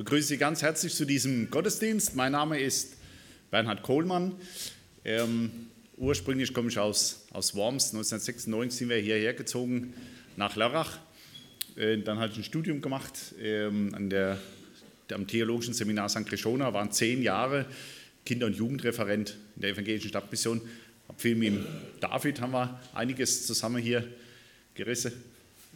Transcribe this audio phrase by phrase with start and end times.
[0.00, 2.16] begrüße Sie ganz herzlich zu diesem Gottesdienst.
[2.16, 2.96] Mein Name ist
[3.50, 4.34] Bernhard Kohlmann.
[5.04, 5.50] Ähm,
[5.98, 7.92] ursprünglich komme ich aus, aus Worms.
[7.92, 9.92] 1996 sind wir hierher gezogen
[10.38, 10.96] nach Lörrach.
[11.76, 14.38] Äh, dann habe ich ein Studium gemacht ähm, an der,
[15.12, 16.24] am Theologischen Seminar St.
[16.24, 17.66] Krishona, waren zehn Jahre
[18.24, 20.62] Kinder- und Jugendreferent in der evangelischen Stadtmission.
[21.08, 21.58] Ab viel mit
[22.00, 24.08] David haben wir einiges zusammen hier
[24.72, 25.12] gerissen,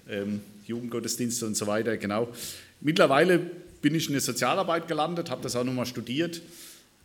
[0.08, 2.32] ähm, Jugendgottesdienste und so weiter, genau.
[2.80, 3.50] Mittlerweile
[3.84, 6.40] bin ich in der Sozialarbeit gelandet, habe das auch nochmal studiert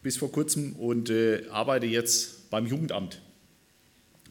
[0.01, 3.19] bis vor kurzem und äh, arbeite jetzt beim Jugendamt.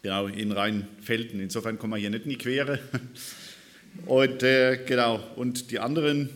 [0.01, 1.41] Genau, in Rheinfelden.
[1.41, 2.79] Insofern kommen wir hier nicht in die Quere.
[4.07, 6.29] Und äh, genau, und die anderen,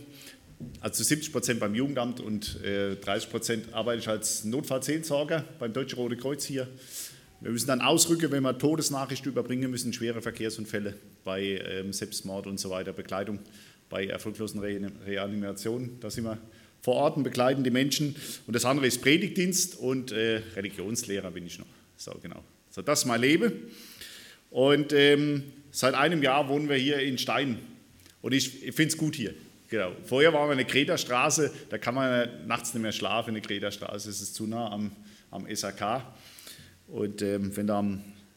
[0.80, 5.98] also 70 Prozent beim Jugendamt und äh, 30 Prozent arbeite ich als Notfallseelsorger beim Deutschen
[5.98, 6.66] Rote Kreuz hier.
[7.40, 12.58] Wir müssen dann ausrücken, wenn wir Todesnachrichten überbringen müssen, schwere Verkehrsunfälle bei ähm, Selbstmord und
[12.58, 13.38] so weiter, Begleitung
[13.92, 16.00] bei erfolglosen Re Reanimationen.
[16.00, 16.38] Da sind wir
[16.80, 18.16] vor Ort und begleiten die Menschen.
[18.46, 21.66] Und das andere ist Predigtdienst und äh, Religionslehrer bin ich noch.
[21.96, 22.42] So, genau.
[22.70, 23.52] So, das ist mein Leben.
[24.50, 27.58] Und ähm, seit einem Jahr wohnen wir hier in Stein.
[28.22, 29.34] Und ich, ich finde es gut hier.
[29.68, 29.92] Genau.
[30.04, 33.42] Vorher waren wir in der Kreta-Straße, da kann man nachts nicht mehr schlafen in der
[33.42, 34.90] Kreta-Straße, es ist zu nah am,
[35.30, 36.02] am SAK.
[36.88, 37.82] Und ähm, wenn da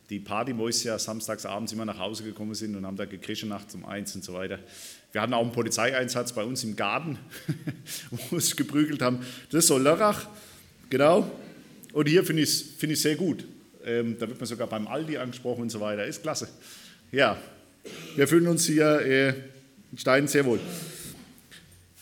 [0.09, 3.73] die Partymäuse ja samstags abends immer nach Hause gekommen sind und haben da gekrischen nachts
[3.75, 4.59] um eins und so weiter.
[5.16, 7.18] Wir hatten auch einen Polizeieinsatz bei uns im Garten,
[8.12, 9.26] wo wir uns geprügelt haben.
[9.50, 10.28] Das ist so Lörrach,
[10.90, 11.32] genau.
[11.94, 13.46] Und hier finde ich es find sehr gut.
[13.86, 16.06] Ähm, da wird man sogar beim Aldi angesprochen und so weiter.
[16.06, 16.50] Ist klasse.
[17.14, 17.42] Ja,
[18.18, 19.30] wir fühlen uns hier äh,
[19.94, 20.60] in Stein sehr wohl.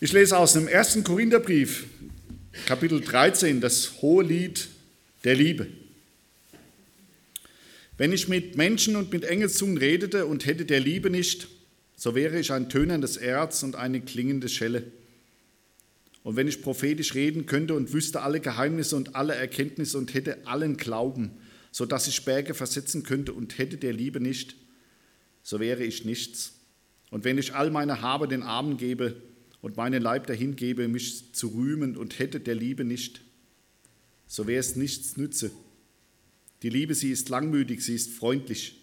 [0.01, 1.85] Ich lese aus dem ersten Korintherbrief,
[2.65, 4.69] Kapitel 13, das hohe Lied
[5.23, 5.67] der Liebe.
[7.95, 11.47] Wenn ich mit Menschen und mit Engelszungen redete und hätte der Liebe nicht,
[11.95, 14.83] so wäre ich ein tönerndes Erz und eine klingende Schelle.
[16.23, 20.47] Und wenn ich prophetisch reden könnte und wüsste alle Geheimnisse und alle Erkenntnisse und hätte
[20.47, 21.31] allen Glauben,
[21.71, 24.55] so dass ich Berge versetzen könnte und hätte der Liebe nicht,
[25.41, 26.53] so wäre ich nichts.
[27.11, 29.15] Und wenn ich all meine Habe den Armen gebe
[29.61, 33.21] und meinen Leib dahin gebe, mich zu rühmen und hätte der Liebe nicht,
[34.27, 35.51] so wäre es nichts nütze.
[36.63, 38.82] Die Liebe, sie ist langmütig, sie ist freundlich.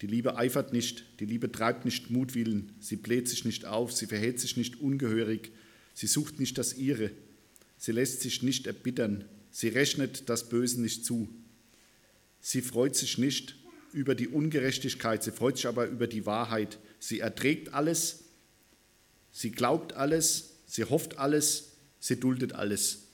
[0.00, 4.06] Die Liebe eifert nicht, die Liebe treibt nicht Mutwillen, sie bläht sich nicht auf, sie
[4.06, 5.52] verhält sich nicht ungehörig,
[5.92, 7.10] sie sucht nicht das Ihre,
[7.76, 11.28] sie lässt sich nicht erbittern, sie rechnet das Böse nicht zu.
[12.40, 13.56] Sie freut sich nicht
[13.92, 16.78] über die Ungerechtigkeit, sie freut sich aber über die Wahrheit.
[16.98, 18.24] Sie erträgt alles,
[19.30, 23.08] sie glaubt alles, sie hofft alles, sie duldet alles.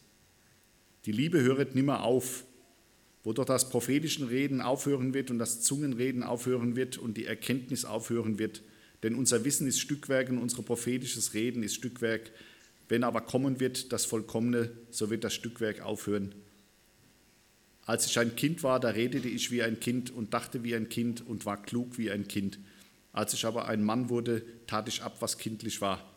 [1.07, 2.45] Die Liebe höret nimmer auf,
[3.26, 7.84] wo doch das prophetische Reden aufhören wird und das Zungenreden aufhören wird und die Erkenntnis
[7.84, 8.62] aufhören wird.
[9.03, 12.31] Denn unser Wissen ist Stückwerk und unser prophetisches Reden ist Stückwerk.
[12.88, 16.37] Wenn aber kommen wird das Vollkommene, so wird das Stückwerk aufhören.
[17.84, 20.88] Als ich ein Kind war, da redete ich wie ein Kind und dachte wie ein
[20.88, 22.60] Kind und war klug wie ein Kind.
[23.12, 26.16] Als ich aber ein Mann wurde, tat ich ab, was kindlich war.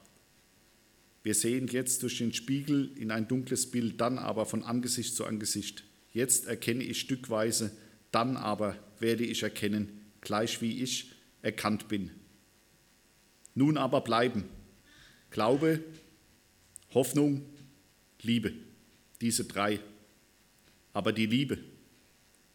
[1.23, 5.25] Wir sehen jetzt durch den Spiegel in ein dunkles Bild, dann aber von Angesicht zu
[5.25, 5.85] Angesicht.
[6.13, 7.71] Jetzt erkenne ich stückweise,
[8.11, 11.11] dann aber werde ich erkennen, gleich wie ich
[11.41, 12.11] erkannt bin.
[13.55, 14.45] Nun aber bleiben
[15.31, 15.83] Glaube,
[16.93, 17.45] Hoffnung,
[18.21, 18.53] Liebe,
[19.21, 19.79] diese drei.
[20.93, 21.59] Aber die Liebe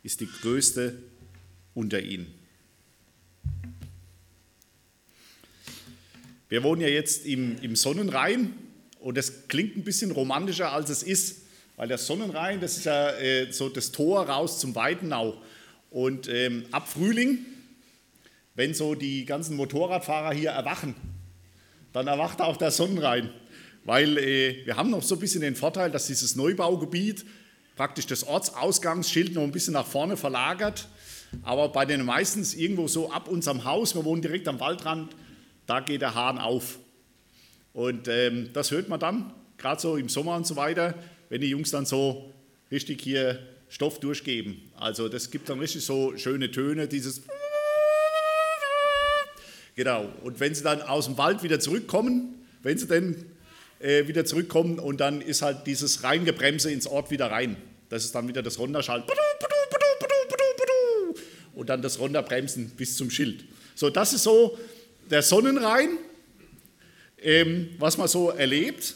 [0.02, 0.98] ist die größte
[1.72, 2.26] unter ihnen.
[6.48, 8.54] Wir wohnen ja jetzt im, im Sonnenrhein
[8.98, 11.43] und es klingt ein bisschen romantischer, als es ist.
[11.76, 15.36] Weil der Sonnenrhein, das ist ja äh, so das Tor raus zum Weidenau.
[15.90, 17.38] Und ähm, ab Frühling,
[18.54, 20.94] wenn so die ganzen Motorradfahrer hier erwachen,
[21.92, 23.30] dann erwacht auch der Sonnenrhein.
[23.84, 27.24] Weil äh, wir haben noch so ein bisschen den Vorteil, dass dieses Neubaugebiet
[27.76, 30.88] praktisch das Ortsausgangsschild noch ein bisschen nach vorne verlagert.
[31.42, 35.14] Aber bei den meistens irgendwo so ab unserem Haus, wir wohnen direkt am Waldrand,
[35.66, 36.78] da geht der Hahn auf.
[37.72, 40.94] Und ähm, das hört man dann, gerade so im Sommer und so weiter
[41.28, 42.32] wenn die Jungs dann so
[42.70, 43.38] richtig hier
[43.68, 44.60] Stoff durchgeben.
[44.76, 47.22] Also das gibt dann richtig so schöne Töne, dieses
[49.76, 50.08] Genau.
[50.22, 53.16] Und wenn sie dann aus dem Wald wieder zurückkommen, wenn sie dann
[53.80, 57.56] äh, wieder zurückkommen und dann ist halt dieses Reingebremse ins Ort wieder rein.
[57.88, 59.10] Das ist dann wieder das Runterschalten.
[61.54, 63.44] Und dann das Runterbremsen bis zum Schild.
[63.74, 64.58] So, das ist so
[65.10, 65.98] der Sonnenrhein,
[67.20, 68.94] ähm, was man so erlebt.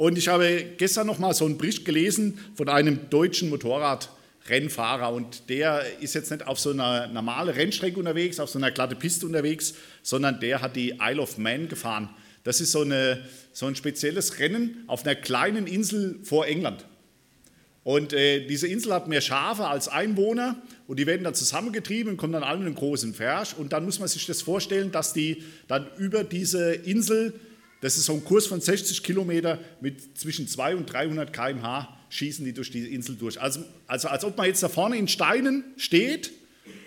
[0.00, 5.50] Und ich habe gestern noch mal so einen Bericht gelesen von einem deutschen Motorradrennfahrer und
[5.50, 9.26] der ist jetzt nicht auf so einer normalen Rennstrecke unterwegs, auf so einer glatte Piste
[9.26, 12.08] unterwegs, sondern der hat die Isle of Man gefahren.
[12.44, 16.86] Das ist so, eine, so ein spezielles Rennen auf einer kleinen Insel vor England.
[17.84, 22.16] Und äh, diese Insel hat mehr Schafe als Einwohner und die werden dann zusammengetrieben und
[22.16, 23.52] kommen dann alle in einen großen Fersch.
[23.52, 27.34] Und dann muss man sich das vorstellen, dass die dann über diese Insel,
[27.80, 32.44] das ist so ein Kurs von 60 Kilometer mit zwischen 200 und 300 km/h, schießen
[32.44, 33.40] die durch die Insel durch.
[33.40, 36.32] Also, also als ob man jetzt da vorne in Steinen steht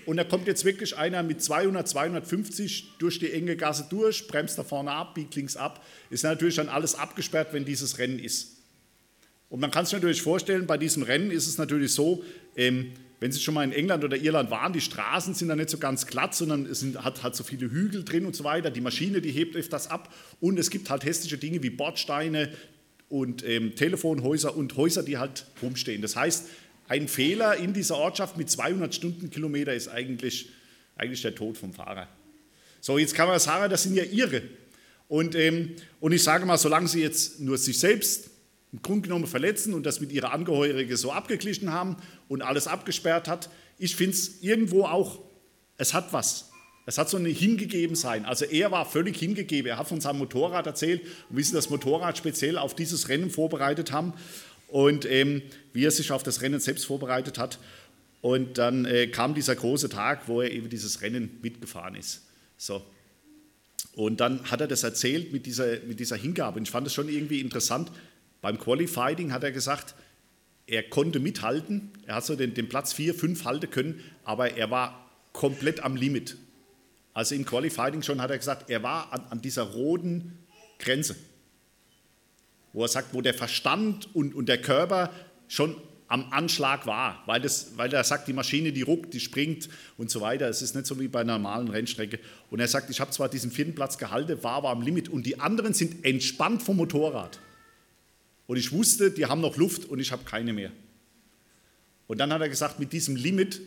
[0.06, 4.58] und da kommt jetzt wirklich einer mit 200, 250 durch die enge Gasse durch, bremst
[4.58, 5.84] da vorne ab, biegt links ab.
[6.10, 8.58] Ist natürlich dann alles abgesperrt, wenn dieses Rennen ist.
[9.50, 12.24] Und man kann sich natürlich vorstellen, bei diesem Rennen ist es natürlich so,
[12.56, 12.92] ähm,
[13.24, 15.78] wenn Sie schon mal in England oder Irland waren, die Straßen sind da nicht so
[15.78, 18.70] ganz glatt, sondern es sind, hat, hat so viele Hügel drin und so weiter.
[18.70, 20.14] Die Maschine, die hebt öfters ab.
[20.42, 22.52] Und es gibt halt hässliche Dinge wie Bordsteine
[23.08, 26.02] und ähm, Telefonhäuser und Häuser, die halt rumstehen.
[26.02, 26.50] Das heißt,
[26.90, 30.50] ein Fehler in dieser Ortschaft mit 200 Stundenkilometer ist eigentlich,
[30.98, 32.10] eigentlich der Tod vom Fahrer.
[32.82, 34.42] So, jetzt kann man sagen, das sind ja Irre.
[35.08, 38.32] Und, ähm, und ich sage mal, solange Sie jetzt nur sich selbst
[38.74, 41.96] im Grunde genommen verletzen und das mit ihrer Angehörigen so abgeglichen haben
[42.28, 43.50] und alles abgesperrt hat.
[43.78, 45.20] Ich finde es irgendwo auch,
[45.78, 46.50] es hat was.
[46.86, 48.26] Es hat so ein Hingegebensein.
[48.26, 49.70] Also er war völlig hingegeben.
[49.70, 53.30] Er hat von seinem Motorrad erzählt und wie sie das Motorrad speziell auf dieses Rennen
[53.30, 54.14] vorbereitet haben
[54.68, 57.60] und ähm, wie er sich auf das Rennen selbst vorbereitet hat.
[58.22, 62.24] Und dann äh, kam dieser große Tag, wo er eben dieses Rennen mitgefahren ist.
[62.58, 62.84] So.
[63.96, 66.58] Und dann hat er das erzählt mit dieser, mit dieser Hingabe.
[66.58, 67.92] Und ich fand das schon irgendwie interessant,
[68.44, 69.96] beim Qualifying hat er gesagt,
[70.68, 74.70] er konnte mithalten, er hat so den, den Platz 4, 5 halten können, aber er
[74.70, 76.36] war komplett am Limit.
[77.14, 80.38] Also im Qualifying schon hat er gesagt, er war an, an dieser roten
[80.78, 81.16] Grenze,
[82.74, 85.10] wo er sagt, wo der Verstand und, und der Körper
[85.48, 85.78] schon
[86.10, 90.12] am Anschlag war, weil, das, weil er sagt, die Maschine, die ruckt, die springt und
[90.12, 90.50] so weiter.
[90.50, 92.20] Es ist nicht so wie bei einer normalen Rennstrecke.
[92.52, 95.26] Und er sagt, ich habe zwar diesen vierten Platz gehalten, war aber am Limit und
[95.26, 97.40] die anderen sind entspannt vom Motorrad.
[98.48, 100.72] Und ich wusste, die haben noch Luft und ich habe keine mehr.
[102.08, 103.62] Und dann hat er gesagt, mit diesem Limit,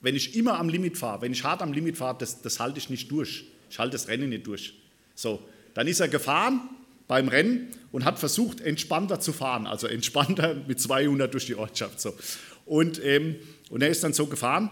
[0.00, 2.78] wenn ich immer am Limit fahre, wenn ich hart am Limit fahre, das, das halte
[2.78, 3.44] ich nicht durch.
[3.70, 4.74] Ich halte das Rennen nicht durch.
[5.14, 5.42] So,
[5.74, 6.60] dann ist er gefahren
[7.06, 12.00] beim Rennen und hat versucht, entspannter zu fahren, also entspannter mit 200 durch die Ortschaft.
[12.00, 12.14] So.
[12.64, 13.36] Und, ähm,
[13.70, 14.70] und er ist dann so gefahren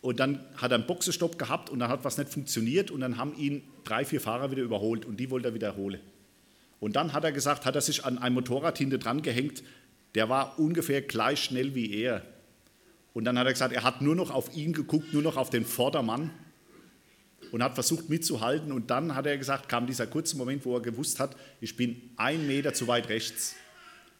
[0.00, 3.18] und dann hat er einen Boxenstopp gehabt und dann hat was nicht funktioniert und dann
[3.18, 6.00] haben ihn drei, vier Fahrer wieder überholt und die wollte er wiederholen.
[6.82, 9.62] Und dann hat er gesagt, hat er sich an ein Motorrad hinter dran gehängt,
[10.16, 12.26] der war ungefähr gleich schnell wie er.
[13.12, 15.48] Und dann hat er gesagt, er hat nur noch auf ihn geguckt, nur noch auf
[15.48, 16.30] den Vordermann
[17.52, 18.72] und hat versucht mitzuhalten.
[18.72, 22.10] Und dann hat er gesagt, kam dieser kurze Moment, wo er gewusst hat, ich bin
[22.16, 23.54] ein Meter zu weit rechts.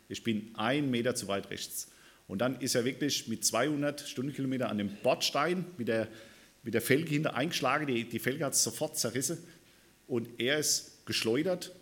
[0.08, 1.90] Ich bin ein Meter zu weit rechts.
[2.28, 6.06] Und dann ist er wirklich mit 200 Stundenkilometer an dem Bordstein mit der,
[6.62, 7.88] mit der Felge hinter eingeschlagen.
[7.88, 9.38] Die, die Felge hat es sofort zerrissen.
[10.06, 11.72] Und er ist geschleudert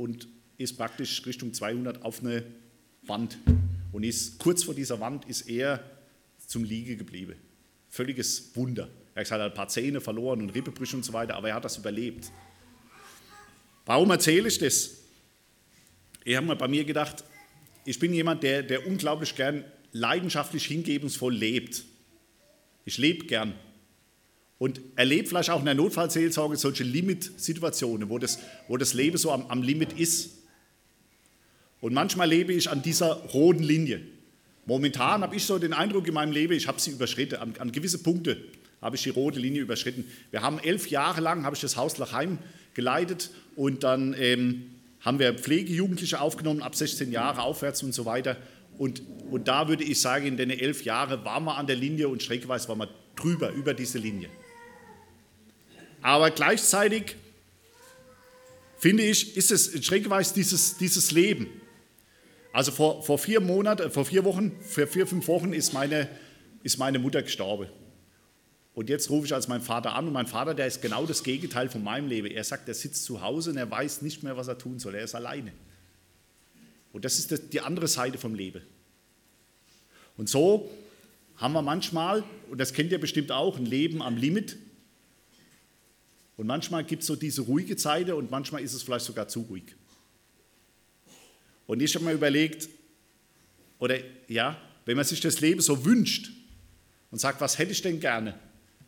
[0.00, 2.42] und ist praktisch Richtung 200 auf eine
[3.02, 3.38] Wand.
[3.92, 5.84] Und ist kurz vor dieser Wand ist er
[6.38, 7.34] zum Liege geblieben.
[7.90, 8.88] Völliges Wunder.
[9.14, 11.76] Er hat ein paar Zähne verloren und Rippebrüche und so weiter, aber er hat das
[11.76, 12.30] überlebt.
[13.84, 15.02] Warum erzähle ich das?
[16.24, 17.24] Ich habe mal bei mir gedacht,
[17.84, 21.84] ich bin jemand, der, der unglaublich gern leidenschaftlich hingebungsvoll lebt.
[22.84, 23.54] Ich lebe gern
[24.60, 29.32] und erlebt vielleicht auch in der Notfallseelsorge solche Limit-Situationen, wo das, wo das Leben so
[29.32, 30.36] am, am Limit ist.
[31.80, 34.02] Und manchmal lebe ich an dieser roten Linie.
[34.66, 37.36] Momentan habe ich so den Eindruck in meinem Leben, ich habe sie überschritten.
[37.36, 38.36] An, an gewisse Punkte
[38.82, 40.04] habe ich die rote Linie überschritten.
[40.30, 42.36] Wir haben elf Jahre lang, habe ich das Haus Lachheim
[42.74, 48.36] geleitet und dann ähm, haben wir Pflegejugendliche aufgenommen, ab 16 Jahre aufwärts und so weiter.
[48.76, 49.00] Und,
[49.30, 52.22] und da würde ich sagen, in den elf Jahren waren wir an der Linie und
[52.22, 54.28] streckenweise waren wir drüber, über diese Linie.
[56.02, 57.16] Aber gleichzeitig
[58.78, 61.48] finde ich, ist es schrägweise dieses, dieses Leben.
[62.52, 66.08] Also vor, vor vier Monaten, vor vier Wochen, vor vier, fünf Wochen ist meine,
[66.62, 67.68] ist meine Mutter gestorben.
[68.74, 71.22] Und jetzt rufe ich als mein Vater an und mein Vater, der ist genau das
[71.22, 72.28] Gegenteil von meinem Leben.
[72.28, 74.94] Er sagt, er sitzt zu Hause und er weiß nicht mehr, was er tun soll.
[74.94, 75.52] Er ist alleine.
[76.92, 78.62] Und das ist die andere Seite vom Leben.
[80.16, 80.70] Und so
[81.36, 84.56] haben wir manchmal, und das kennt ihr bestimmt auch, ein Leben am Limit.
[86.40, 89.40] Und manchmal gibt es so diese ruhige Zeit und manchmal ist es vielleicht sogar zu
[89.42, 89.76] ruhig.
[91.66, 92.70] Und ich habe mir überlegt,
[93.78, 96.30] oder ja, wenn man sich das Leben so wünscht
[97.10, 98.38] und sagt, was hätte ich denn gerne?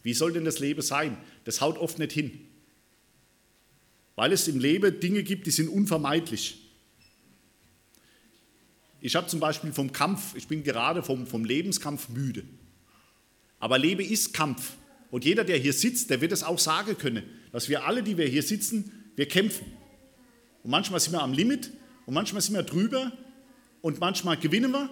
[0.03, 1.19] Wie soll denn das Leben sein?
[1.45, 2.41] Das haut oft nicht hin.
[4.15, 6.57] Weil es im Leben Dinge gibt, die sind unvermeidlich.
[9.03, 12.45] Ich habe zum Beispiel vom Kampf, ich bin gerade vom, vom Lebenskampf müde.
[13.61, 14.73] Aber Leben ist Kampf.
[15.11, 18.17] Und jeder, der hier sitzt, der wird es auch sagen können, dass wir alle, die
[18.17, 19.67] wir hier sitzen, wir kämpfen.
[20.63, 21.71] und manchmal sind wir am Limit
[22.07, 23.13] und manchmal sind wir drüber
[23.83, 24.91] und manchmal gewinnen wir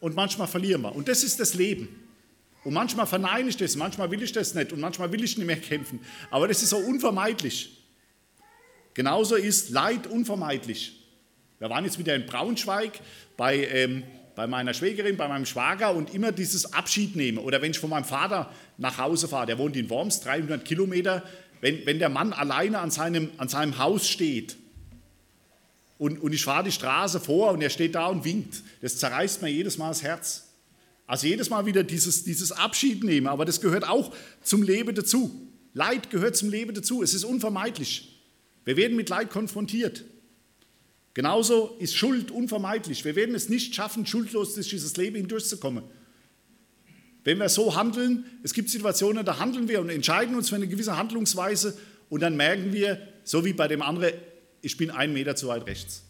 [0.00, 0.94] und manchmal verlieren wir.
[0.94, 1.88] Und das ist das Leben.
[2.64, 5.46] Und manchmal verneine ich das, manchmal will ich das nicht und manchmal will ich nicht
[5.46, 6.00] mehr kämpfen.
[6.30, 7.82] Aber das ist so unvermeidlich.
[8.94, 10.98] Genauso ist Leid unvermeidlich.
[11.58, 13.00] Wir waren jetzt wieder in Braunschweig
[13.36, 14.02] bei, ähm,
[14.34, 17.38] bei meiner Schwägerin, bei meinem Schwager und immer dieses Abschied nehmen.
[17.38, 21.22] Oder wenn ich von meinem Vater nach Hause fahre, der wohnt in Worms, 300 Kilometer,
[21.62, 24.56] wenn, wenn der Mann alleine an seinem, an seinem Haus steht
[25.96, 29.40] und, und ich fahre die Straße vor und er steht da und winkt, das zerreißt
[29.40, 30.48] mir jedes Mal das Herz.
[31.06, 35.48] Also jedes Mal wieder dieses, dieses Abschied nehmen, aber das gehört auch zum Leben dazu.
[35.72, 38.20] Leid gehört zum Leben dazu, es ist unvermeidlich.
[38.64, 40.04] Wir werden mit Leid konfrontiert.
[41.14, 43.04] Genauso ist Schuld unvermeidlich.
[43.04, 45.84] Wir werden es nicht schaffen, schuldlos durch dieses Leben hindurchzukommen.
[47.24, 50.66] Wenn wir so handeln, es gibt Situationen, da handeln wir und entscheiden uns für eine
[50.66, 54.12] gewisse Handlungsweise und dann merken wir, so wie bei dem anderen,
[54.60, 56.02] ich bin einen Meter zu weit rechts.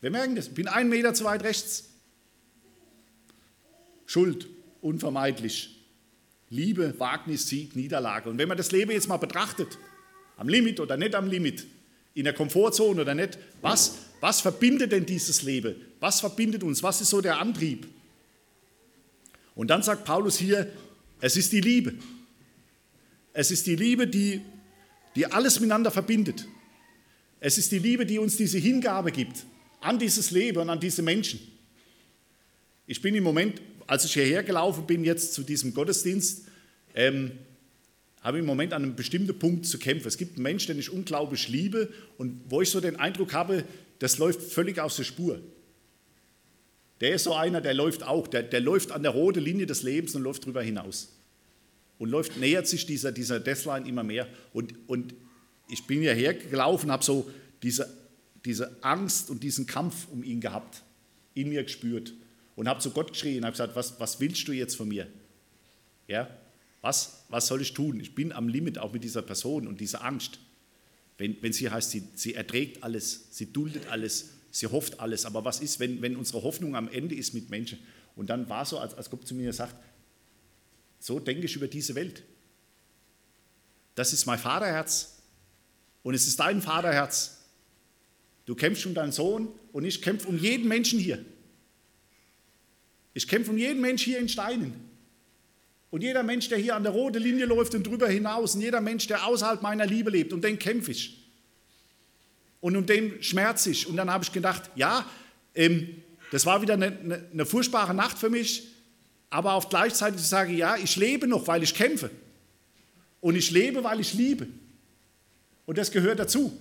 [0.00, 1.90] Wir merken das, ich bin einen Meter zu weit rechts.
[4.04, 4.48] Schuld,
[4.80, 5.78] unvermeidlich.
[6.50, 8.28] Liebe, Wagnis, Sieg, Niederlage.
[8.28, 9.78] Und wenn man das Leben jetzt mal betrachtet,
[10.36, 11.66] am Limit oder nicht am Limit,
[12.14, 15.76] in der Komfortzone oder nicht, was, was verbindet denn dieses Leben?
[15.98, 16.82] Was verbindet uns?
[16.82, 17.86] Was ist so der Antrieb?
[19.54, 20.70] Und dann sagt Paulus hier,
[21.20, 21.94] es ist die Liebe.
[23.32, 24.40] Es ist die Liebe, die,
[25.14, 26.46] die alles miteinander verbindet.
[27.40, 29.44] Es ist die Liebe, die uns diese Hingabe gibt
[29.80, 31.40] an dieses Leben und an diese Menschen.
[32.86, 36.44] Ich bin im Moment, als ich hierher gelaufen bin, jetzt zu diesem Gottesdienst,
[36.94, 37.32] ähm,
[38.22, 40.06] habe im Moment an einem bestimmten Punkt zu kämpfen.
[40.06, 43.64] Es gibt einen Menschen, den ich unglaublich liebe und wo ich so den Eindruck habe,
[43.98, 45.40] das läuft völlig aus der Spur.
[47.02, 49.82] Der ist so einer, der läuft auch, der, der läuft an der roten Linie des
[49.82, 51.12] Lebens und läuft darüber hinaus.
[51.98, 54.28] Und läuft, nähert sich dieser, dieser Deathline immer mehr.
[54.52, 55.12] Und, und
[55.68, 57.28] ich bin ja hergelaufen, habe so
[57.60, 57.92] diese,
[58.44, 60.84] diese Angst und diesen Kampf um ihn gehabt,
[61.34, 62.14] in mir gespürt.
[62.54, 65.08] Und habe zu Gott geschrien, habe gesagt, was, was willst du jetzt von mir?
[66.06, 66.30] Ja,
[66.82, 67.98] was, was soll ich tun?
[67.98, 70.38] Ich bin am Limit auch mit dieser Person und dieser Angst.
[71.18, 75.26] Wenn, wenn sie heißt, sie, sie erträgt alles, sie duldet alles, sie hofft alles.
[75.26, 77.80] Aber was ist, wenn, wenn unsere Hoffnung am Ende ist mit Menschen?
[78.14, 79.74] Und dann war so, als, als Gott zu mir sagt,
[81.00, 82.22] so denke ich über diese Welt.
[83.96, 85.18] Das ist mein Vaterherz
[86.02, 87.38] und es ist dein Vaterherz.
[88.44, 91.24] Du kämpfst um deinen Sohn und ich kämpfe um jeden Menschen hier.
[93.14, 94.74] Ich kämpfe um jeden Mensch hier in Steinen.
[95.90, 98.80] Und jeder Mensch, der hier an der roten Linie läuft und drüber hinaus, und jeder
[98.80, 101.21] Mensch, der außerhalb meiner Liebe lebt, um den kämpfe ich.
[102.62, 103.88] Und um den schmerze ich.
[103.88, 105.04] Und dann habe ich gedacht, ja,
[105.54, 106.00] ähm,
[106.30, 108.68] das war wieder eine, eine, eine, furchtbare Nacht für mich,
[109.30, 112.10] aber auf gleichzeitig sage ich, ja, ich lebe noch, weil ich kämpfe.
[113.20, 114.46] Und ich lebe, weil ich liebe.
[115.66, 116.56] Und das gehört dazu.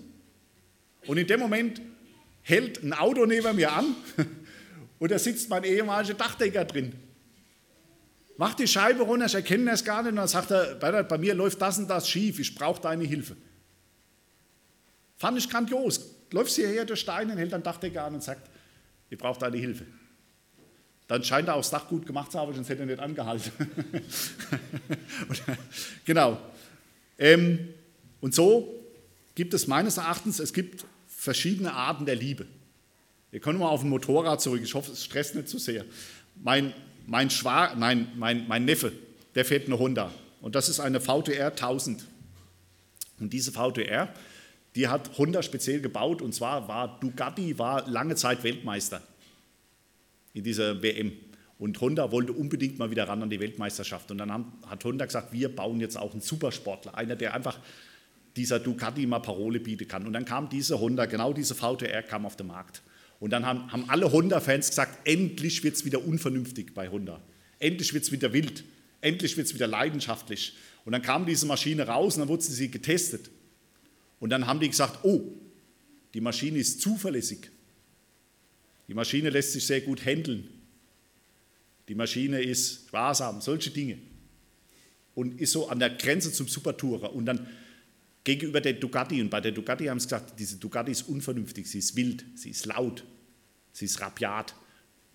[1.06, 1.80] Und in dem Moment
[2.42, 3.96] hält ein Auto neben mir an
[5.00, 6.94] und da sitzt mein ehemaliger Dachdecker drin.
[8.38, 10.12] Mach die Scheibe runter, ich erkenne das gar nicht.
[10.12, 13.38] Und dann sagt er, bei mir läuft das und das schief, ich brauche deine Hilfe.
[15.22, 16.02] Fand ich grandios.
[16.32, 18.50] Läufst hierher durch Steine, hält ein Dachdecker an und sagt,
[19.10, 19.86] ich brauche deine Hilfe.
[21.08, 23.52] Dann scheint er auch das Dach gut gemacht zu haben, sonst hätte er nicht angehalten.
[26.06, 26.40] genau.
[27.20, 27.70] Ähm,
[28.20, 28.74] und so
[29.36, 32.48] gibt es meines Erachtens, es gibt verschiedene Arten der Liebe.
[33.30, 34.62] Wir kommen mal auf ein Motorrad zurück.
[34.64, 35.86] Ich hoffe, es stresst nicht zu sehr.
[36.36, 36.74] Mein
[37.06, 38.92] mein, Schwa mein, mein, mein Neffe,
[39.36, 40.12] der fährt eine Honda
[40.42, 42.06] und das ist eine VTR 1000.
[43.20, 44.12] Und diese VTR,
[44.76, 49.02] die hat Honda speziell gebaut und zwar war Ducati war lange Zeit Weltmeister
[50.34, 51.12] in dieser WM.
[51.60, 54.10] Und Honda wollte unbedingt mal wieder ran an die Weltmeisterschaft.
[54.10, 57.60] Und dann haben, hat Honda gesagt, wir bauen jetzt auch einen Supersportler, einer, der einfach
[58.36, 60.08] dieser Ducati mal Parole bieten kann.
[60.08, 62.82] Und dann kam diese Honda, genau diese VTR kam auf den Markt.
[63.20, 67.22] Und dann haben, haben alle Honda-Fans gesagt, endlich wird es wieder unvernünftig bei Honda.
[67.60, 68.64] Endlich wird es wieder wild.
[69.02, 70.56] Endlich wird es wieder leidenschaftlich.
[70.86, 73.30] Und dann kam diese Maschine raus und dann wurde sie getestet.
[74.22, 75.24] Und dann haben die gesagt, oh,
[76.14, 77.50] die Maschine ist zuverlässig.
[78.88, 80.48] Die Maschine lässt sich sehr gut handeln.
[81.90, 83.98] Die Maschine ist sparsam, solche Dinge.
[85.16, 87.14] Und ist so an der Grenze zum Supertourer.
[87.14, 87.48] Und dann
[88.24, 89.20] gegenüber der Ducati.
[89.22, 92.52] Und bei der Ducati haben sie gesagt, diese Ducati ist unvernünftig, sie ist wild, sie
[92.52, 93.04] ist laut,
[93.72, 94.54] sie ist rabiat.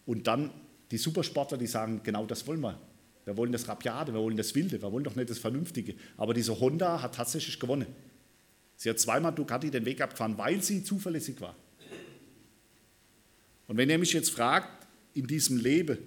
[0.05, 0.51] Und dann
[0.91, 2.81] die Supersportler, die sagen, genau das wollen wir.
[3.25, 5.95] Wir wollen das Rabiate, wir wollen das Wilde, wir wollen doch nicht das Vernünftige.
[6.17, 7.87] Aber diese Honda hat tatsächlich gewonnen.
[8.77, 11.57] Sie hat zweimal Ducati den Weg abgefahren, weil sie zuverlässig war.
[13.67, 15.99] Und wenn ihr mich jetzt fragt, in diesem Leben,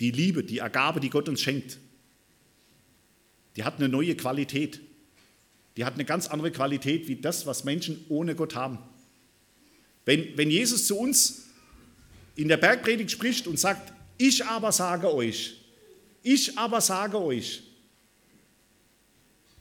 [0.00, 1.78] die Liebe, die Ergabe, die Gott uns schenkt,
[3.56, 4.80] die hat eine neue Qualität.
[5.76, 8.78] Die hat eine ganz andere Qualität wie das, was Menschen ohne Gott haben.
[10.04, 11.48] Wenn, wenn Jesus zu uns
[12.36, 15.56] in der Bergpredigt spricht und sagt, ich aber sage euch,
[16.22, 17.62] ich aber sage euch.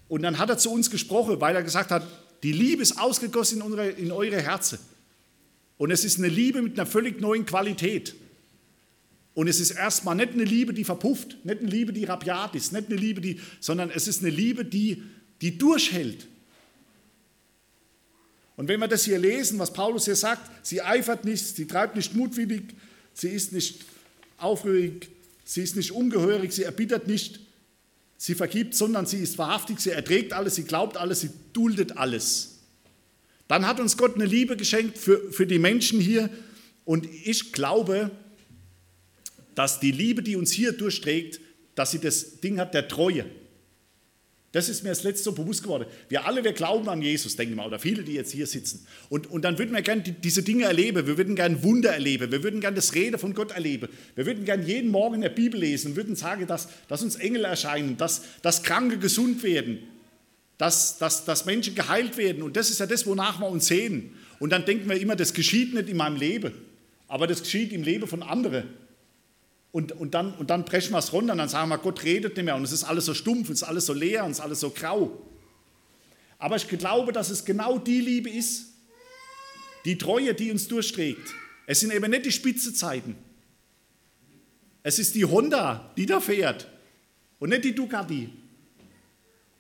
[0.10, 2.08] Und dann hat er zu uns gesprochen, weil er gesagt hat,
[2.44, 4.80] die Liebe ist ausgegossen in, unsere, in eure Herzen.
[5.78, 8.16] Und es ist eine Liebe mit einer völlig neuen Qualität.
[9.34, 12.74] Und es ist erstmal nicht eine Liebe, die verpufft, nicht eine Liebe, die rabiat ist,
[12.74, 15.04] nicht eine Liebe, die, sondern es ist eine Liebe, die,
[15.42, 16.28] die durchhält.
[18.56, 21.96] Und wenn wir das hier lesen, was Paulus hier sagt, sie eifert nicht, sie treibt
[21.96, 22.64] nicht mutwillig,
[23.14, 23.86] sie ist nicht
[24.38, 25.10] aufrührig,
[25.46, 27.40] sie ist nicht ungehörig, sie erbittert nicht,
[28.18, 32.60] sie vergibt, sondern sie ist wahrhaftig, sie erträgt alles, sie glaubt alles, sie duldet alles.
[33.48, 36.30] Dann hat uns Gott eine Liebe geschenkt für, für die Menschen hier
[36.84, 38.12] und ich glaube,
[39.56, 41.40] dass die Liebe, die uns hier durchträgt,
[41.76, 43.26] dass sie das Ding hat der Treue.
[44.58, 45.86] Das ist mir das letzte so bewusst geworden.
[46.10, 48.88] Wir alle, wir glauben an Jesus, denke ich mal, oder viele, die jetzt hier sitzen.
[49.08, 51.06] Und, und dann würden wir gerne diese Dinge erleben.
[51.06, 52.32] Wir würden gerne Wunder erleben.
[52.32, 53.88] Wir würden gerne das Rede von Gott erleben.
[54.16, 57.18] Wir würden gerne jeden Morgen in der Bibel lesen und würden sagen, dass, dass uns
[57.18, 59.78] Engel erscheinen, dass, dass Kranke gesund werden,
[60.58, 62.42] dass, dass, dass Menschen geheilt werden.
[62.42, 64.16] Und das ist ja das, wonach wir uns sehen.
[64.40, 66.52] Und dann denken wir immer, das geschieht nicht in meinem Leben,
[67.08, 68.64] aber das geschieht im Leben von anderen.
[69.72, 72.36] Und, und, dann, und dann brechen wir es runter und dann sagen wir, Gott redet
[72.36, 74.38] nicht mehr und es ist alles so stumpf, es ist alles so leer und es
[74.38, 75.22] ist alles so grau.
[76.40, 78.68] Aber ich glaube, dass es genau die Liebe ist,
[79.86, 81.34] die Treue, die uns durchträgt.
[81.66, 83.16] Es sind eben nicht die Spitzezeiten.
[84.84, 86.68] Es ist die Honda, die da fährt
[87.40, 88.30] und nicht die Ducati.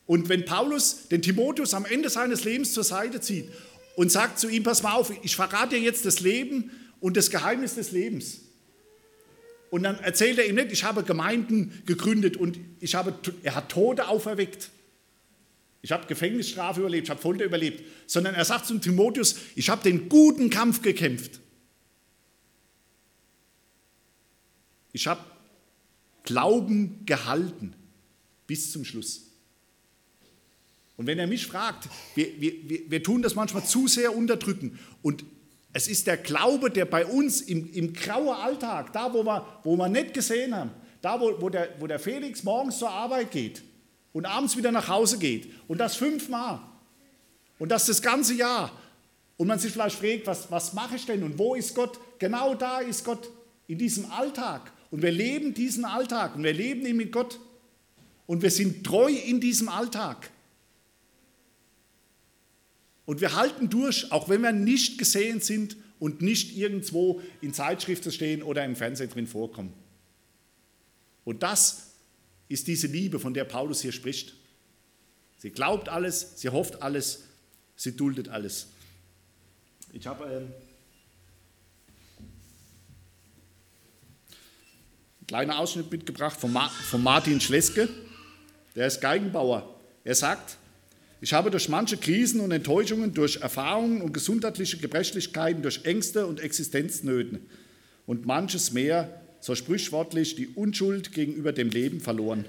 [0.05, 3.49] Und wenn Paulus den Timotheus am Ende seines Lebens zur Seite zieht
[3.95, 6.71] und sagt zu ihm, pass mal auf, ich verrate dir jetzt das Leben
[7.01, 8.39] und das Geheimnis des Lebens.
[9.69, 13.69] Und dann erzählt er ihm nicht, ich habe Gemeinden gegründet und ich habe, er hat
[13.69, 14.69] Tote auferweckt.
[15.81, 17.83] Ich habe Gefängnisstrafe überlebt, ich habe Folter überlebt.
[18.07, 21.39] Sondern er sagt zum Timotheus, ich habe den guten Kampf gekämpft.
[24.93, 25.21] Ich habe
[26.23, 27.73] Glauben gehalten
[28.47, 29.27] bis zum Schluss.
[30.97, 34.79] Und wenn er mich fragt, wir, wir, wir, tun das manchmal zu sehr unterdrücken.
[35.03, 35.23] Und
[35.77, 39.75] es ist der Glaube, der bei uns im, im grauen Alltag, da wo wir, wo
[39.75, 40.71] wir nicht gesehen haben,
[41.03, 43.61] da wo, wo, der, wo der Felix morgens zur Arbeit geht
[44.11, 46.61] und abends wieder nach Hause geht und das fünfmal
[47.59, 48.71] und das das ganze Jahr
[49.37, 51.99] und man sich vielleicht fragt, was, was mache ich denn und wo ist Gott?
[52.17, 53.29] Genau da ist Gott
[53.67, 57.39] in diesem Alltag und wir leben diesen Alltag und wir leben ihn mit Gott
[58.25, 60.31] und wir sind treu in diesem Alltag.
[63.07, 68.11] Und wir halten durch, auch wenn wir nicht gesehen sind und nicht irgendwo in Zeitschriften
[68.11, 69.73] stehen oder im Fernsehen drin vorkommen.
[71.23, 71.91] Und das
[72.49, 74.33] ist diese Liebe, von der Paulus hier spricht.
[75.37, 77.23] Sie glaubt alles, sie hofft alles,
[77.77, 78.67] sie duldet alles.
[79.93, 80.53] Ich habe ähm,
[85.19, 86.53] einen kleinen Ausschnitt mitgebracht von,
[86.89, 87.87] von Martin Schleske,
[88.75, 89.79] der ist Geigenbauer.
[90.03, 90.57] Er sagt,
[91.19, 96.39] ich habe durch manche Krisen und Enttäuschungen, durch Erfahrungen und gesundheitliche Gebrechlichkeiten, durch Ängste und
[96.39, 97.39] Existenznöten
[98.05, 102.45] und manches mehr, so sprichwörtlich, die Unschuld gegenüber dem Leben verloren.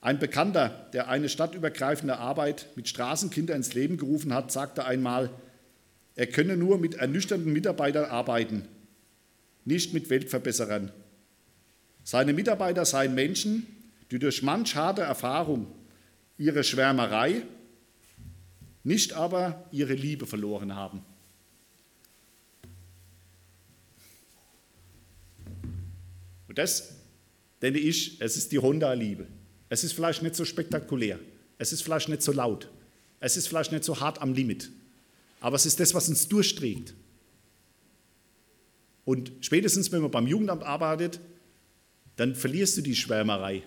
[0.00, 5.30] Ein Bekannter, der eine stadtübergreifende Arbeit mit Straßenkindern ins Leben gerufen hat, sagte einmal,
[6.14, 8.64] er könne nur mit ernüchternden Mitarbeitern arbeiten,
[9.64, 10.90] nicht mit Weltverbesserern.
[12.02, 13.66] Seine Mitarbeiter seien Menschen,
[14.10, 15.66] die durch manch harte Erfahrung
[16.38, 17.42] ihre Schwärmerei
[18.84, 21.02] nicht aber ihre Liebe verloren haben.
[26.48, 26.94] Und das,
[27.60, 29.26] denke ich, es ist die Honda-Liebe.
[29.68, 31.18] Es ist vielleicht nicht so spektakulär,
[31.58, 32.70] es ist vielleicht nicht so laut,
[33.20, 34.70] es ist vielleicht nicht so hart am Limit,
[35.40, 36.94] aber es ist das, was uns durchträgt.
[39.04, 41.20] Und spätestens, wenn man beim Jugendamt arbeitet,
[42.16, 43.62] dann verlierst du die Schwärmerei,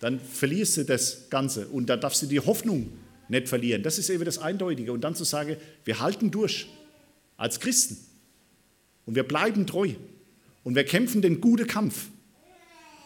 [0.00, 2.92] dann verlierst du das Ganze und da darfst du die Hoffnung
[3.28, 3.82] nicht verlieren.
[3.82, 4.92] Das ist eben das Eindeutige.
[4.92, 6.66] Und dann zu sagen, wir halten durch
[7.36, 7.98] als Christen.
[9.04, 9.94] Und wir bleiben treu.
[10.64, 12.08] Und wir kämpfen den guten Kampf.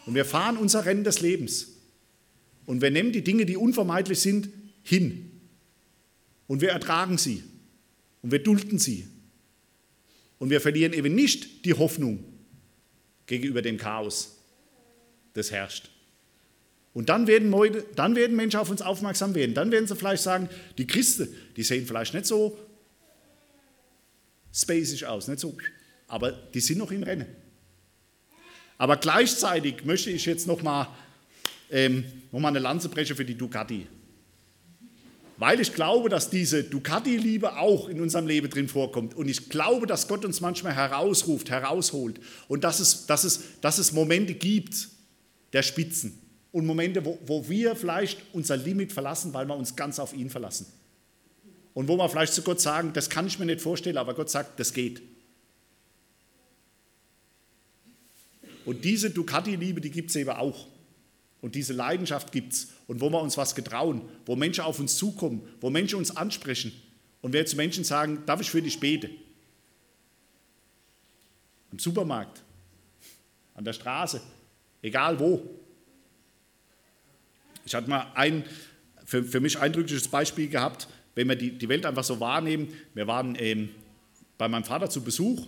[0.05, 1.67] Und wir fahren unser Rennen des Lebens.
[2.65, 4.49] Und wir nehmen die Dinge, die unvermeidlich sind,
[4.83, 5.31] hin.
[6.47, 7.43] Und wir ertragen sie.
[8.21, 9.07] Und wir dulden sie.
[10.39, 12.23] Und wir verlieren eben nicht die Hoffnung
[13.27, 14.39] gegenüber dem Chaos,
[15.33, 15.89] das herrscht.
[16.93, 17.53] Und dann werden,
[17.95, 19.55] dann werden Menschen auf uns aufmerksam werden.
[19.55, 22.57] Dann werden sie vielleicht sagen, die Christen, die sehen vielleicht nicht so
[24.53, 25.55] spacig aus, nicht so,
[26.07, 27.27] aber die sind noch im Rennen.
[28.77, 30.87] Aber gleichzeitig möchte ich jetzt noch mal,
[31.69, 33.87] ähm, noch mal eine Lanze brechen für die Ducati.
[35.37, 39.15] weil ich glaube, dass diese Ducati-Liebe auch in unserem Leben drin vorkommt.
[39.15, 42.19] Und ich glaube, dass Gott uns manchmal herausruft, herausholt.
[42.47, 44.89] Und dass es, dass es, dass es Momente gibt
[45.51, 46.20] der Spitzen.
[46.51, 50.29] Und Momente, wo, wo wir vielleicht unser Limit verlassen, weil wir uns ganz auf ihn
[50.29, 50.65] verlassen.
[51.73, 54.29] Und wo wir vielleicht zu Gott sagen, das kann ich mir nicht vorstellen, aber Gott
[54.29, 55.01] sagt, das geht.
[58.65, 60.67] Und diese Ducati-Liebe, die gibt es eben auch.
[61.41, 62.67] Und diese Leidenschaft gibt es.
[62.87, 66.71] Und wo wir uns was getrauen, wo Menschen auf uns zukommen, wo Menschen uns ansprechen.
[67.21, 69.09] Und wir zu Menschen sagen, darf ich für dich beten?
[71.71, 72.43] Im Supermarkt,
[73.55, 74.21] an der Straße,
[74.81, 75.41] egal wo.
[77.71, 78.43] Ich hatte mal ein
[79.05, 82.67] für, für mich eindrückliches Beispiel gehabt, wenn wir die, die Welt einfach so wahrnehmen.
[82.93, 83.69] Wir waren ähm,
[84.37, 85.47] bei meinem Vater zu Besuch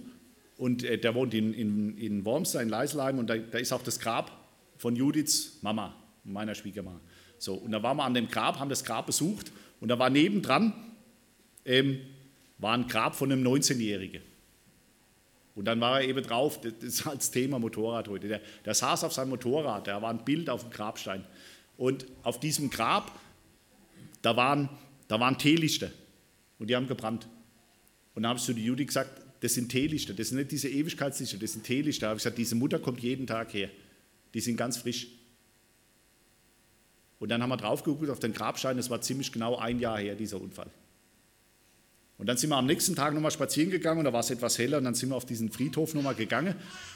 [0.55, 3.83] und äh, der wohnt in, in, in Wormster, in Leiselheim und da, da ist auch
[3.83, 4.31] das Grab
[4.77, 7.01] von Judiths Mama, meiner Schwiegermama.
[7.39, 10.09] So, und da waren wir an dem Grab, haben das Grab besucht und da war
[10.09, 10.71] nebendran
[11.65, 11.99] ähm,
[12.57, 14.21] war ein Grab von einem 19-Jährigen.
[15.55, 18.29] Und dann war er eben drauf, das ist als Thema Motorrad heute.
[18.29, 21.25] Der, der saß auf seinem Motorrad, da war ein Bild auf dem Grabstein.
[21.77, 23.19] Und auf diesem Grab,
[24.21, 24.69] da waren,
[25.07, 25.91] da waren Teelichter
[26.59, 27.27] und die haben gebrannt.
[28.15, 31.37] Und dann habe ich zu Judy gesagt, das sind Teelichter, das sind nicht diese Ewigkeitslichter,
[31.37, 32.05] das sind Teelichter.
[32.05, 33.69] Da habe ich gesagt, diese Mutter kommt jeden Tag her.
[34.33, 35.07] Die sind ganz frisch.
[37.19, 39.97] Und dann haben wir drauf geguckt auf den Grabstein, das war ziemlich genau ein Jahr
[39.99, 40.69] her, dieser Unfall.
[42.17, 44.57] Und dann sind wir am nächsten Tag nochmal spazieren gegangen und da war es etwas
[44.57, 46.55] heller und dann sind wir auf diesen Friedhof nochmal gegangen,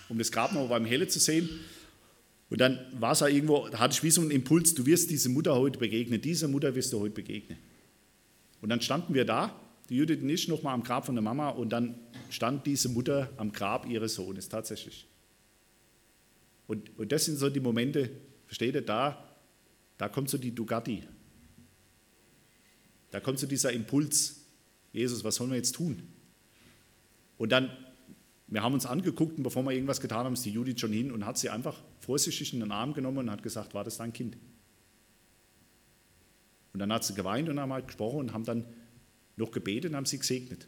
[0.09, 1.49] um das Grab nochmal beim Helle zu sehen.
[2.49, 5.09] Und dann war es ja irgendwo, da hatte ich wie so einen Impuls, du wirst
[5.09, 7.57] diese Mutter heute begegnen, dieser Mutter wirst du heute begegnen.
[8.61, 11.49] Und dann standen wir da, die Judith und ich, nochmal am Grab von der Mama
[11.49, 11.95] und dann
[12.29, 15.07] stand diese Mutter am Grab ihres Sohnes tatsächlich.
[16.67, 18.11] Und, und das sind so die Momente,
[18.45, 19.37] versteht ihr, da,
[19.97, 21.03] da kommt so die Dugatti.
[23.11, 24.45] Da kommt so dieser Impuls,
[24.91, 26.03] Jesus, was sollen wir jetzt tun?
[27.37, 27.69] Und dann,
[28.47, 31.11] wir haben uns angeguckt und bevor wir irgendwas getan haben, ist die Judith schon hin
[31.11, 34.13] und hat sie einfach vorsichtig in den Arm genommen und hat gesagt, war das dein
[34.13, 34.37] Kind?
[36.73, 38.65] Und dann hat sie geweint und haben halt gesprochen und haben dann
[39.35, 40.67] noch gebetet und haben sie gesegnet.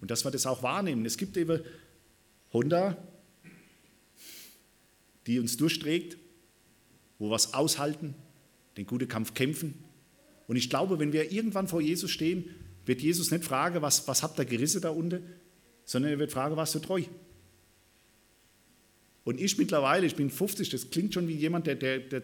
[0.00, 1.04] Und dass wir das auch wahrnehmen.
[1.06, 1.60] Es gibt eben
[2.52, 2.96] Honda,
[5.26, 6.16] die uns durchträgt,
[7.18, 8.14] wo wir was aushalten,
[8.76, 9.84] den guten Kampf kämpfen.
[10.46, 12.48] Und ich glaube, wenn wir irgendwann vor Jesus stehen,
[12.86, 15.22] wird Jesus nicht fragen, was, was habt ihr gerissen da unten,
[15.88, 17.02] sondern er wird fragen, warst du treu?
[19.24, 22.22] Und ich mittlerweile, ich bin 50, das klingt schon wie jemand, der, der, der,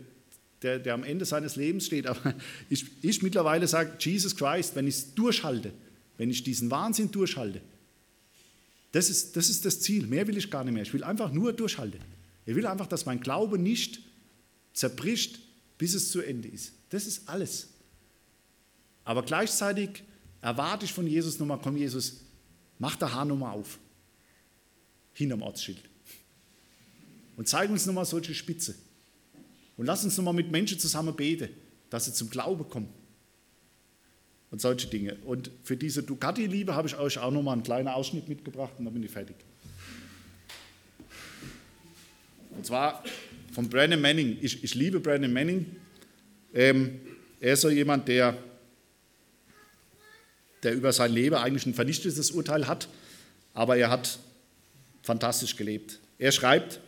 [0.61, 2.35] der, der am Ende seines Lebens steht, aber
[2.69, 5.73] ich, ich mittlerweile sage, Jesus Christ, wenn ich es durchhalte,
[6.19, 7.63] wenn ich diesen Wahnsinn durchhalte,
[8.93, 10.07] das ist, das ist das Ziel.
[10.07, 10.83] Mehr will ich gar nicht mehr.
[10.83, 12.01] Ich will einfach nur durchhalten.
[12.45, 14.01] Ich will einfach, dass mein Glaube nicht
[14.75, 15.39] zerbricht,
[15.79, 16.73] bis es zu Ende ist.
[16.91, 17.71] Das ist alles.
[19.05, 20.05] Aber gleichzeitig
[20.43, 22.24] erwarte ich von Jesus nochmal, komm Jesus,
[22.85, 23.79] mach der Haar nochmal auf.
[25.15, 25.81] Hinterm Ortsschild.
[27.35, 28.75] Und zeig uns nochmal solche Spitze.
[29.79, 31.49] Und lass uns nochmal mit Menschen zusammen beten,
[31.89, 32.91] dass sie zum Glauben kommen.
[34.51, 35.17] Und solche Dinge.
[35.25, 38.93] Und für diese Ducati-Liebe habe ich euch auch nochmal einen kleinen Ausschnitt mitgebracht und dann
[38.93, 39.37] bin ich fertig.
[42.51, 43.03] Und zwar
[43.53, 44.37] von Brandon Manning.
[44.43, 45.75] Ich, ich liebe Brandon Manning.
[46.53, 47.01] Ähm,
[47.41, 48.37] er ist so jemand, der,
[50.65, 52.89] der über sein Leben eigentlich ein vernichtetes Urteil hat,
[53.53, 54.19] aber er hat
[55.03, 56.01] fantastisch gelebt.
[56.19, 56.81] Er schreibt,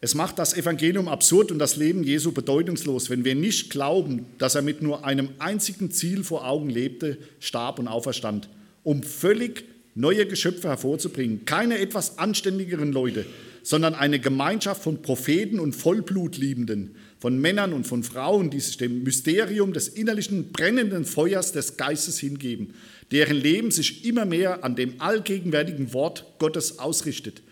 [0.00, 4.54] es macht das Evangelium absurd und das Leben Jesu bedeutungslos, wenn wir nicht glauben, dass
[4.54, 8.48] er mit nur einem einzigen Ziel vor Augen lebte, starb und auferstand,
[8.84, 9.64] um völlig
[9.96, 11.44] neue Geschöpfe hervorzubringen.
[11.46, 13.26] Keine etwas anständigeren Leute,
[13.64, 19.02] sondern eine Gemeinschaft von Propheten und Vollblutliebenden, von Männern und von Frauen, die sich dem
[19.02, 22.74] Mysterium des innerlichen brennenden Feuers des Geistes hingeben,
[23.10, 27.42] deren Leben sich immer mehr an dem allgegenwärtigen Wort Gottes ausrichtet,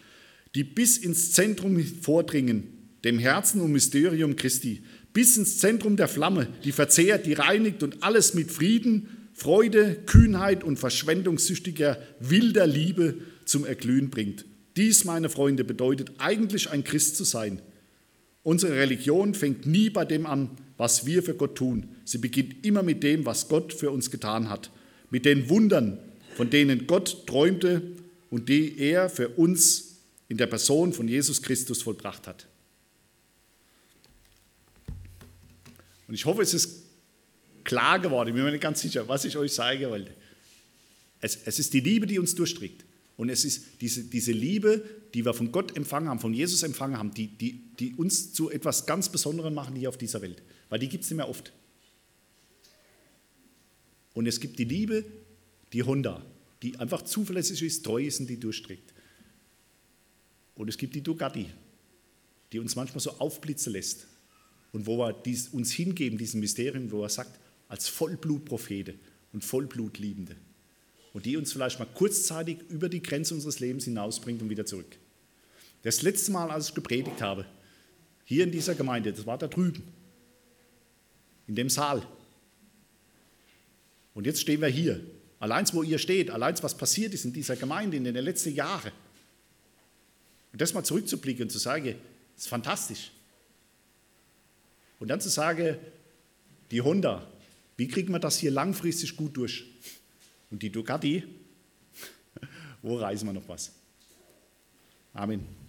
[0.55, 2.69] die bis ins Zentrum vordringen,
[3.05, 8.03] dem Herzen und Mysterium Christi, bis ins Zentrum der Flamme, die verzehrt, die reinigt und
[8.03, 14.45] alles mit Frieden, Freude, Kühnheit und verschwendungssüchtiger, wilder Liebe zum Erglühen bringt.
[14.77, 17.61] Dies, meine Freunde, bedeutet eigentlich ein Christ zu sein.
[18.47, 21.89] Unsere Religion fängt nie bei dem an, was wir für Gott tun.
[22.05, 24.71] Sie beginnt immer mit dem, was Gott für uns getan hat,
[25.11, 25.99] mit den Wundern,
[26.37, 27.83] von denen Gott träumte
[28.31, 29.97] und die er für uns
[30.29, 32.47] in der Person von Jesus Christus vollbracht hat.
[36.07, 36.85] Und ich hoffe, es ist
[37.65, 40.15] klar geworden, ich bin mir nicht ganz sicher, was ich euch sagen wollte.
[41.21, 42.85] Es, es ist die Liebe, die uns durchträgt.
[43.17, 46.99] Und es ist diese, diese Liebe, die wir von Gott empfangen haben, von Jesus empfangen
[46.99, 50.43] haben, die, die, die uns zu etwas ganz Besonderem machen hier auf dieser Welt.
[50.69, 51.53] Weil die gibt es nicht mehr oft.
[54.13, 55.05] Und es gibt die Liebe,
[55.73, 56.25] die Honda,
[56.63, 58.93] die einfach zuverlässig ist, treu ist und die durchträgt.
[60.55, 61.47] Und es gibt die Ducati,
[62.53, 64.07] die uns manchmal so aufblitzen lässt.
[64.73, 68.95] Und wo wir dies, uns hingeben, diesem Mysterium, wo er sagt, als Vollblutprophete
[69.33, 70.37] und Vollblutliebende.
[71.17, 74.99] Und die uns vielleicht mal kurzzeitig über die Grenze unseres Lebens hinausbringt und wieder zurück.
[75.81, 77.47] Das letzte Mal, als ich gepredigt habe,
[78.27, 79.83] hier in dieser Gemeinde, das war da drüben,
[81.47, 82.07] in dem Saal.
[84.13, 85.01] Und jetzt stehen wir hier.
[85.39, 88.93] Allein wo ihr steht, allein was passiert ist in dieser Gemeinde in den letzten Jahren.
[90.53, 91.95] Und das mal zurückzublicken und zu sagen,
[92.35, 93.11] das ist fantastisch.
[94.99, 95.79] Und dann zu sagen,
[96.71, 97.27] die Honda,
[97.79, 99.65] wie kriegen wir das hier langfristig gut durch?
[100.51, 101.25] Und die Ducati,
[102.83, 103.73] wo reisen wir noch was?
[105.13, 105.66] Amen.